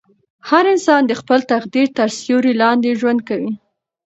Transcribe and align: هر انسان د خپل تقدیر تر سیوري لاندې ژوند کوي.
هر 0.49 0.63
انسان 0.73 1.01
د 1.05 1.11
خپل 1.21 1.39
تقدیر 1.53 1.87
تر 1.97 2.09
سیوري 2.19 2.53
لاندې 2.61 2.97
ژوند 2.99 3.19
کوي. 3.29 3.51